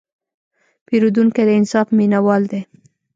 پیرودونکی 0.85 1.43
د 1.47 1.49
انصاف 1.59 1.87
مینهوال 1.97 2.43
دی. 2.51 2.61